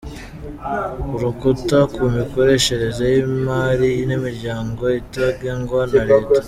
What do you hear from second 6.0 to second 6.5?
Leta